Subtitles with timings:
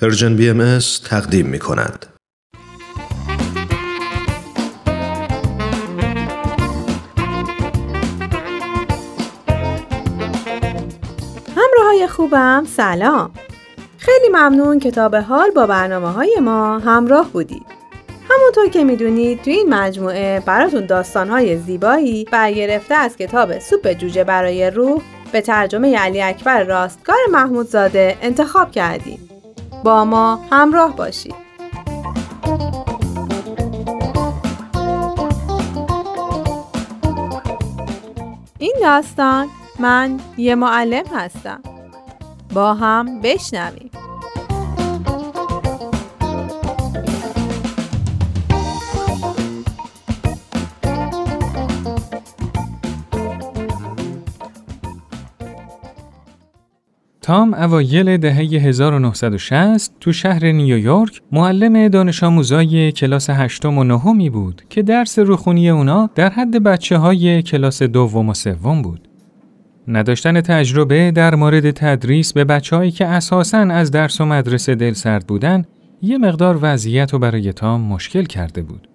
[0.00, 2.06] Persian BM تقدیم می کند.
[11.56, 13.30] همراه خوبم سلام
[13.98, 17.66] خیلی ممنون که تا به حال با برنامه های ما همراه بودید
[18.30, 24.70] همونطور که می‌دونید تو این مجموعه براتون داستانهای زیبایی برگرفته از کتاب سوپ جوجه برای
[24.70, 25.02] روح
[25.32, 29.27] به ترجمه علی اکبر راستگار محمودزاده انتخاب کردیم.
[29.84, 31.34] با ما همراه باشید.
[38.58, 41.60] این داستان من یه معلم هستم.
[42.54, 43.87] با هم بشنویم.
[57.28, 64.62] تام اوایل دهه 1960 تو شهر نیویورک معلم دانش آموزای کلاس هشتم و نهمی بود
[64.70, 69.08] که درس روخونی اونا در حد بچه های کلاس دوم و سوم بود.
[69.88, 75.26] نداشتن تجربه در مورد تدریس به بچههایی که اساساً از درس و مدرسه دل سرد
[75.26, 75.64] بودن
[76.02, 78.88] یه مقدار وضعیت رو برای تام مشکل کرده بود.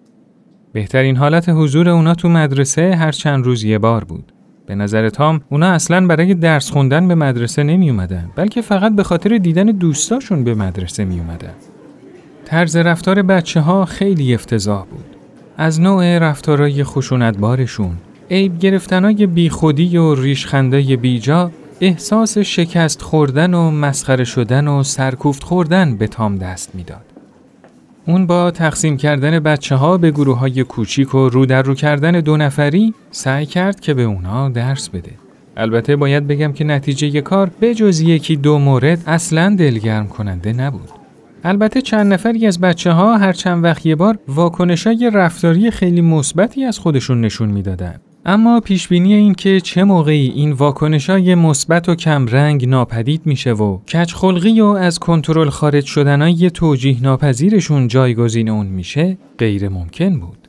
[0.73, 4.33] بهترین حالت حضور اونا تو مدرسه هر چند روز یه بار بود.
[4.66, 9.03] به نظر تام اونا اصلا برای درس خوندن به مدرسه نمی اومدن بلکه فقط به
[9.03, 11.53] خاطر دیدن دوستاشون به مدرسه می اومدن.
[12.45, 15.05] طرز رفتار بچه ها خیلی افتضاح بود.
[15.58, 17.92] از نوع رفتارای خشونتبارشون،
[18.31, 25.98] عیب گرفتنای بیخودی و ریشخنده بیجا، احساس شکست خوردن و مسخره شدن و سرکوفت خوردن
[25.98, 27.12] به تام دست می‌داد.
[28.07, 32.11] اون با تقسیم کردن بچه ها به گروه های کوچیک و رو در رو کردن
[32.11, 35.11] دو نفری سعی کرد که به اونا درس بده.
[35.57, 40.89] البته باید بگم که نتیجه کار به جز یکی دو مورد اصلا دلگرم کننده نبود.
[41.43, 46.01] البته چند نفری از بچه ها هر چند وقت یه بار واکنش های رفتاری خیلی
[46.01, 47.95] مثبتی از خودشون نشون می‌دادن.
[48.25, 53.77] اما پیشبینی این که چه موقعی این واکنش های مثبت و کمرنگ ناپدید میشه و
[53.77, 60.48] کچخلقی و از کنترل خارج شدن های توجیه ناپذیرشون جایگزین اون میشه غیر ممکن بود.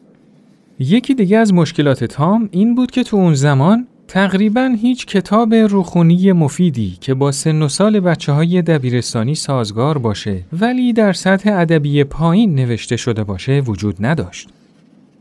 [0.78, 6.32] یکی دیگه از مشکلات تام این بود که تو اون زمان تقریبا هیچ کتاب روخونی
[6.32, 12.04] مفیدی که با سن و سال بچه های دبیرستانی سازگار باشه ولی در سطح ادبی
[12.04, 14.49] پایین نوشته شده باشه وجود نداشت.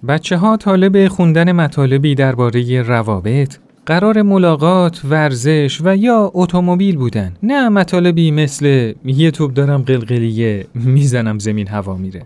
[0.07, 7.33] بچه ها طالب خوندن مطالبی درباره روابط، قرار ملاقات، ورزش و یا اتومبیل بودن.
[7.43, 12.21] نه مطالبی مثل یه توپ دارم قلقلیه می‌زنم زمین هوا میره.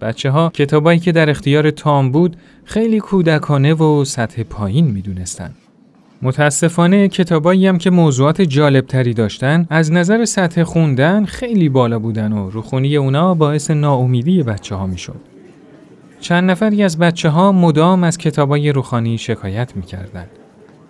[0.00, 5.50] بچه ها کتابایی که در اختیار تام بود خیلی کودکانه و سطح پایین می‌دونستن.
[6.22, 12.32] متاسفانه کتابایی هم که موضوعات جالب تری داشتن از نظر سطح خوندن خیلی بالا بودن
[12.32, 15.37] و روخونی اونا باعث ناامیدی بچه ها می‌شد.
[16.20, 20.30] چند نفری از بچه ها مدام از کتابای روخانی شکایت می‌کردند.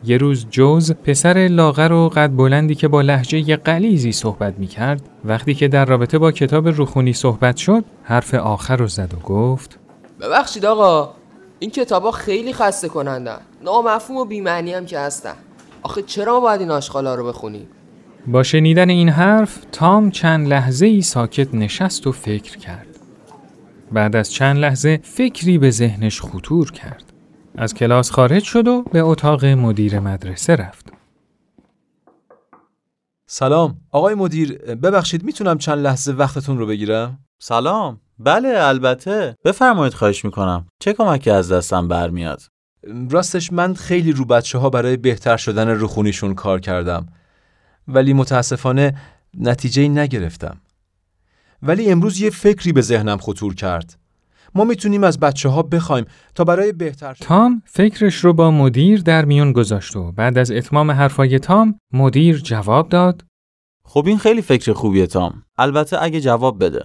[0.04, 5.54] یه روز جوز پسر لاغر و قد بلندی که با لحجه قلیزی صحبت می‌کرد وقتی
[5.54, 9.78] که در رابطه با کتاب روخونی صحبت شد حرف آخر رو زد و گفت
[10.20, 11.14] ببخشید آقا
[11.58, 13.38] این کتابا خیلی خسته کنندن.
[13.64, 15.34] نامفهوم و بیمعنی هم که هستن.
[15.82, 17.66] آخه چرا ما باید این آشغالا رو بخونیم؟
[18.26, 22.97] با شنیدن این حرف تام چند لحظه ای ساکت نشست و فکر کرد.
[23.92, 27.12] بعد از چند لحظه فکری به ذهنش خطور کرد.
[27.58, 30.92] از کلاس خارج شد و به اتاق مدیر مدرسه رفت.
[33.26, 33.76] سلام.
[33.90, 38.00] آقای مدیر ببخشید می‌تونم چند لحظه وقتتون رو بگیرم؟ سلام.
[38.18, 39.36] بله البته.
[39.44, 40.66] بفرمایید خواهش می‌کنم.
[40.80, 42.42] چه کمکی از دستم برمیاد؟
[43.10, 47.06] راستش من خیلی رو بچه ها برای بهتر شدن روخونیشون کار کردم.
[47.88, 48.96] ولی متاسفانه
[49.34, 50.60] نتیجه نگرفتم.
[51.62, 53.98] ولی امروز یه فکری به ذهنم خطور کرد.
[54.54, 56.04] ما می‌تونیم از بچه ها بخوایم
[56.34, 60.90] تا برای بهتر تام فکرش رو با مدیر در میون گذاشت و بعد از اتمام
[60.90, 63.24] حرفای تام مدیر جواب داد.
[63.84, 65.42] خب این خیلی فکر خوبیه تام.
[65.58, 66.84] البته اگه جواب بده.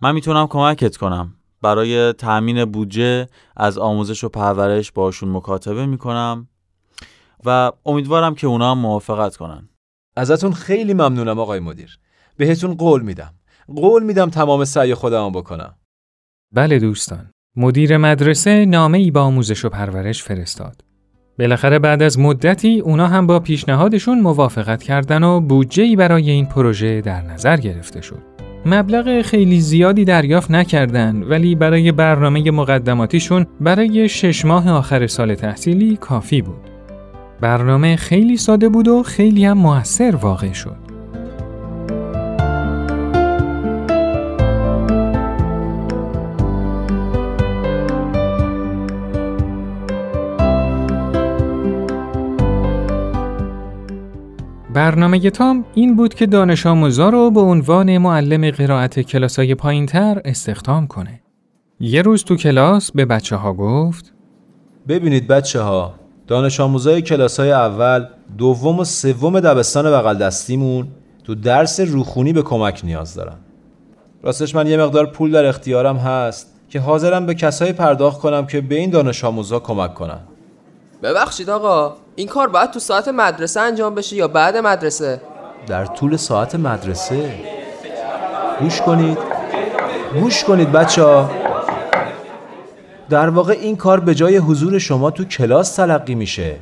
[0.00, 1.34] من می‌تونم کمکت کنم.
[1.62, 6.48] برای تأمین بودجه از آموزش و پرورش باشون مکاتبه می‌کنم
[7.44, 9.68] و امیدوارم که اونا هم موافقت کنن.
[10.16, 11.98] ازتون خیلی ممنونم آقای مدیر.
[12.36, 13.34] بهتون قول میدم.
[13.76, 15.74] قول میدم تمام سعی خودم بکنم.
[16.54, 17.30] بله دوستان.
[17.56, 20.84] مدیر مدرسه نامه ای با آموزش و پرورش فرستاد.
[21.38, 27.00] بالاخره بعد از مدتی اونا هم با پیشنهادشون موافقت کردن و بودجه برای این پروژه
[27.00, 28.22] در نظر گرفته شد.
[28.66, 35.96] مبلغ خیلی زیادی دریافت نکردن ولی برای برنامه مقدماتیشون برای شش ماه آخر سال تحصیلی
[35.96, 36.70] کافی بود.
[37.40, 40.83] برنامه خیلی ساده بود و خیلی هم موثر واقع شد.
[54.74, 60.20] برنامه تام این بود که دانش آموزا رو به عنوان معلم قرائت کلاسای پایین تر
[60.24, 61.20] استخدام کنه.
[61.80, 64.14] یه روز تو کلاس به بچه ها گفت
[64.88, 65.94] ببینید بچه ها
[66.26, 68.06] دانش آموزای کلاس های اول
[68.38, 70.88] دوم و سوم دبستان بغل دستیمون
[71.24, 73.36] تو درس روخونی به کمک نیاز دارن
[74.22, 78.60] راستش من یه مقدار پول در اختیارم هست که حاضرم به کسایی پرداخت کنم که
[78.60, 80.20] به این دانش آموزا کمک کنن
[81.02, 85.20] ببخشید آقا این کار باید تو ساعت مدرسه انجام بشه یا بعد مدرسه؟
[85.66, 87.34] در طول ساعت مدرسه.
[88.60, 89.18] گوش کنید.
[90.20, 91.30] گوش کنید بچه ها
[93.10, 96.56] در واقع این کار به جای حضور شما تو کلاس تلقی میشه.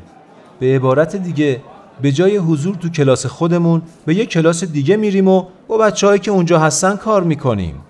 [0.60, 1.60] به عبارت دیگه
[2.02, 6.30] به جای حضور تو کلاس خودمون به یه کلاس دیگه میریم و با بچه که
[6.30, 7.80] اونجا هستن کار می‌کنیم.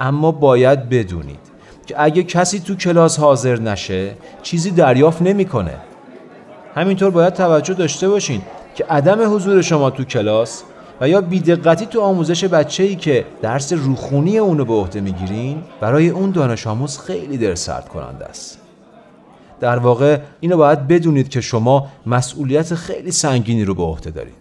[0.00, 1.40] اما باید بدونید
[1.86, 5.74] که اگه کسی تو کلاس حاضر نشه چیزی دریافت نمی‌کنه.
[6.74, 8.42] همینطور باید توجه داشته باشین
[8.74, 10.62] که عدم حضور شما تو کلاس
[11.00, 16.08] و یا بیدقتی تو آموزش بچه ای که درس روخونی اونو به عهده می‌گیرین برای
[16.08, 18.58] اون دانش آموز خیلی در سرد کننده است
[19.60, 24.34] در واقع اینو باید بدونید که شما مسئولیت خیلی سنگینی رو به عهده دارید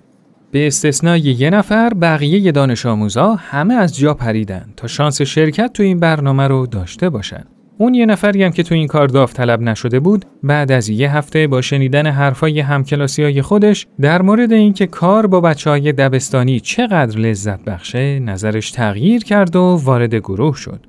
[0.51, 5.83] به استثنای یه نفر بقیه دانش آموزا همه از جا پریدن تا شانس شرکت تو
[5.83, 7.43] این برنامه رو داشته باشن.
[7.77, 11.47] اون یه نفری هم که تو این کار داوطلب نشده بود بعد از یه هفته
[11.47, 17.19] با شنیدن حرفای همکلاسی های خودش در مورد اینکه کار با بچه های دبستانی چقدر
[17.19, 20.85] لذت بخشه نظرش تغییر کرد و وارد گروه شد.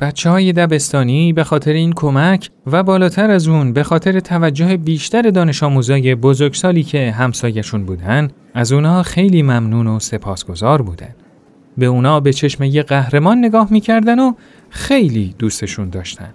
[0.00, 5.22] بچه های دبستانی به خاطر این کمک و بالاتر از اون به خاطر توجه بیشتر
[5.22, 11.14] دانش آموزای بزرگسالی که همسایشون بودن از اونها خیلی ممنون و سپاسگزار بودن.
[11.78, 14.32] به اونا به چشم یه قهرمان نگاه می‌کردن و
[14.70, 16.34] خیلی دوستشون داشتن.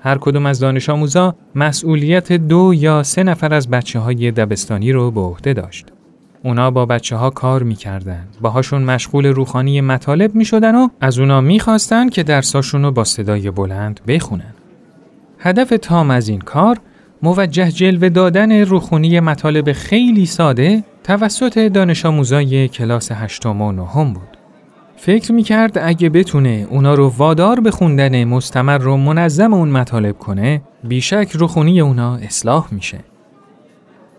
[0.00, 5.10] هر کدوم از دانش آموزا مسئولیت دو یا سه نفر از بچه های دبستانی رو
[5.10, 5.86] به عهده داشت.
[6.44, 8.26] اونا با بچه ها کار می‌کردن.
[8.40, 14.00] باهاشون مشغول روخانی مطالب می‌شدن و از اونا می‌خواستن که درساشون رو با صدای بلند
[14.08, 14.54] بخونن.
[15.38, 16.78] هدف تام از این کار
[17.22, 24.39] موجه جلوه دادن روخونی مطالب خیلی ساده توسط دانش آموزای کلاس هشتم و نهم بود.
[25.02, 30.62] فکر می‌کرد اگه بتونه اونا رو وادار به خوندن مستمر و منظم اون مطالب کنه
[30.84, 32.98] بیشک روخونی اونا اصلاح میشه.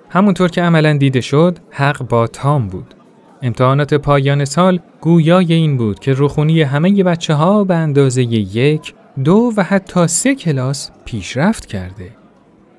[0.09, 2.95] همونطور که عملا دیده شد حق با تام بود.
[3.41, 8.93] امتحانات پایان سال گویای این بود که روخونی همه بچه ها به اندازه یک،
[9.23, 12.09] دو و حتی سه کلاس پیشرفت کرده.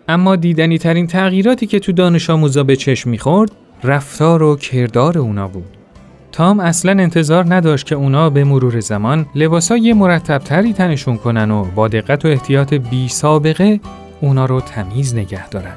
[0.08, 3.50] اما دیدنی ترین تغییراتی که تو دانش آموزا به چشم می‌خورد
[3.84, 5.81] رفتار و کردار اونا بود.
[6.32, 11.88] تام اصلا انتظار نداشت که اونا به مرور زمان لباسای مرتبتری تنشون کنن و با
[11.88, 13.80] دقت و احتیاط بی سابقه
[14.20, 15.76] اونا رو تمیز نگه دارن.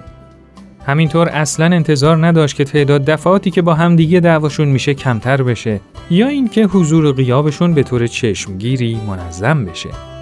[0.86, 5.80] همینطور اصلا انتظار نداشت که تعداد دفعاتی که با همدیگه دعواشون میشه کمتر بشه
[6.10, 10.15] یا اینکه حضور و غیابشون به طور چشمگیری منظم بشه.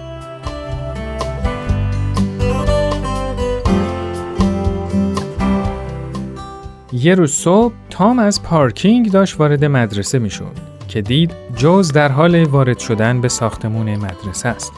[6.94, 10.52] یه روز صبح تام از پارکینگ داشت وارد مدرسه می‌شد
[10.88, 14.72] که دید جوز در حال وارد شدن به ساختمون مدرسه است.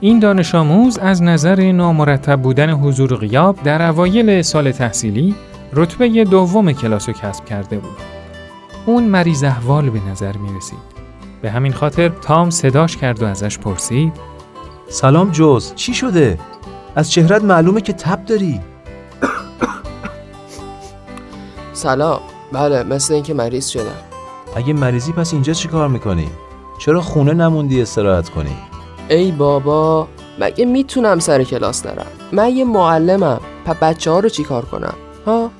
[0.00, 5.34] این دانش آموز از نظر نامرتب بودن حضور غیاب در اوایل سال تحصیلی
[5.72, 7.96] رتبه دوم کلاس کسب کرده بود.
[8.86, 10.94] اون مریض احوال به نظر می رسید.
[11.42, 14.12] به همین خاطر تام صداش کرد و ازش پرسید
[14.88, 16.38] سلام جوز چی شده؟
[16.96, 18.60] از چهرت معلومه که تب داری؟
[21.84, 22.20] سلام.
[22.52, 24.02] بله مثل اینکه مریض شدم.
[24.56, 26.28] اگه مریضی پس اینجا چی کار می‌کنی؟
[26.78, 28.56] چرا خونه نموندی استراحت کنی؟
[29.08, 30.08] ای بابا
[30.40, 33.40] مگه می‌تونم سر کلاس نرم من یه معلمم.
[33.64, 34.94] پا بچه ها رو چی کار کنم؟
[35.26, 35.50] ها؟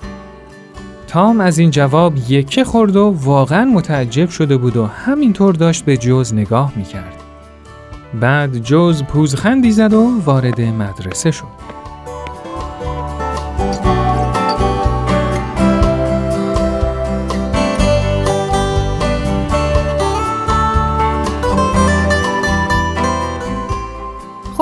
[1.07, 5.97] تام از این جواب یکه خورد و واقعا متعجب شده بود و همینطور داشت به
[5.97, 7.16] جوز نگاه می‌کرد.
[8.21, 11.53] بعد جوز پوزخندی زد و وارد مدرسه شد.